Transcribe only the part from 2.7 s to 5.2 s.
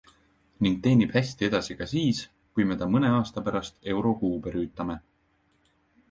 ta mõne aasta pärast euro kuube rüütame.